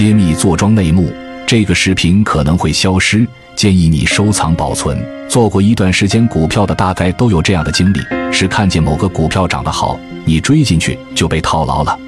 [0.00, 1.12] 揭秘坐庄内幕。
[1.46, 4.98] 这个视频可能会消失，建议你收藏保存。
[5.28, 8.00] 做过一段时间股票的，大概都有这样的经历：
[8.32, 11.98] 是看见某个股票涨得好，你追进去就被套牢了。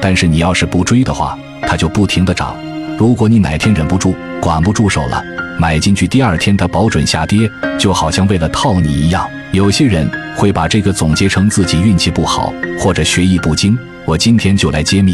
[0.00, 2.56] 但是你要是不追的话，它就不停的涨。
[2.96, 5.22] 如果你哪天忍不住、管不住手了，
[5.60, 7.46] 买进去，第二天它保准下跌，
[7.78, 9.28] 就好像为了套你一样。
[9.52, 13.78] 有些人会把这个总结成自己运气不好或者学艺不精。
[14.06, 15.12] 我今天就来揭秘，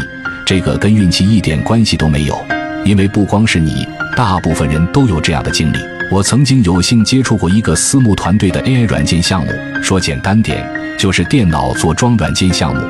[0.49, 2.35] 这个跟运气一点关系都没有。
[2.83, 3.87] 因为不光是你，
[4.17, 5.77] 大部分人都有这样的经历。
[6.09, 9.51] 我曾经有幸接触过一个私募团队的 AI 软件项目，
[9.83, 12.81] 说简单点，就是电脑做庄软件项目。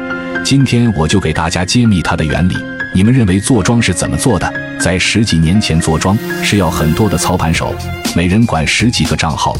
[0.41, 2.55] 今天我就给大家揭秘它的原理。
[2.95, 4.49] 你们认为做庄是怎么做的？
[4.79, 7.75] 在十几年前做庄是要很多的操盘手，
[8.15, 9.53] 每人管十几个账号，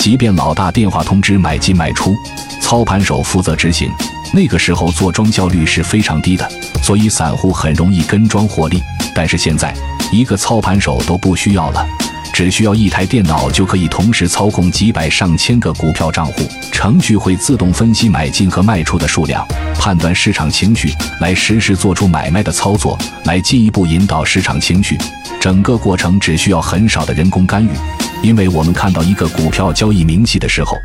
[0.00, 2.16] 即便老大电话通知买进卖出，
[2.60, 3.88] 操盘手负责执行。
[4.32, 6.50] 那个时候做庄效率是非常低的，
[6.84, 8.82] 所以散户很容易跟庄获利。
[9.14, 9.74] 但是现在，
[10.12, 11.86] 一个操盘手都不需要了，
[12.30, 19.46] 只需要一台电脑就可以同时操控几百上千个股票账户，程序会自动分析买进和卖出的数量，
[19.78, 24.98] 判断市场情绪，来实时做出买卖的操作，来进一步引导市场情绪。
[25.40, 27.70] 整个过程只需要很少的人工干预。
[28.22, 30.76] 因为我们看到一个股票交易明细的时候。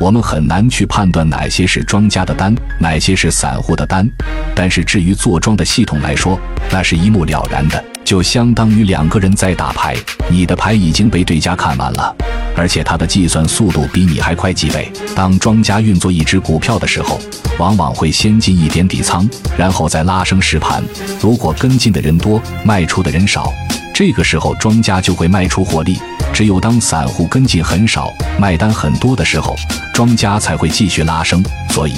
[0.00, 4.08] 我们很难去判断哪些是庄家的单，哪些是散户的单。
[4.54, 6.38] 但是至于做庄的系统来说，
[6.70, 9.96] 那是一目了然的，就相当于两个人在打牌，
[10.28, 12.14] 你的牌已经被对家看完了，
[12.56, 14.90] 而且他的计算速度比你还快几倍。
[15.14, 17.18] 当庄家运作一只股票的时候，
[17.58, 20.82] 往往会先进一点底仓，然后再拉升实盘。
[21.20, 23.52] 如果跟进的人多，卖出的人少，
[23.94, 25.98] 这个时候庄家就会卖出获利。
[26.34, 29.54] 只有当散户跟进很少、卖单很多的时候，
[29.94, 31.40] 庄家才会继续拉升。
[31.70, 31.94] 所以，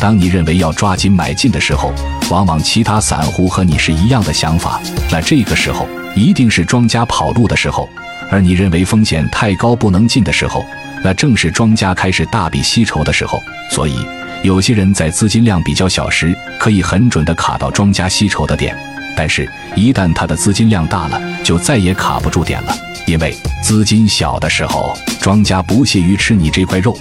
[0.00, 1.92] 当你认为要抓紧买进的时候，
[2.28, 4.80] 往往其他散户和你是一样的想法。
[5.08, 7.88] 那这个时候一定是庄家跑路的时候。
[8.28, 10.66] 而你认为风险太高不能进的时候，
[11.04, 13.40] 那正是庄家开始大笔吸筹的时候。
[13.70, 13.94] 所以，
[14.42, 18.74] 有些人在资金量比较小时，可以很准的卡到庄家吸筹的点；
[19.16, 22.76] 但是，一旦他的资金量大了，就再也卡不住点了。
[23.06, 26.92] 因为资金小的时候，庄家不屑于吃你这块肉；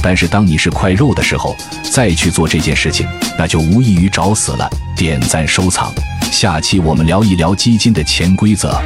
[0.00, 1.56] 但是当你是块肉的时候，
[1.90, 4.70] 再去做这件事情，那就无异于找死了。
[4.96, 5.92] 点赞收藏，
[6.30, 8.80] 下期我们聊一聊基金的潜规则。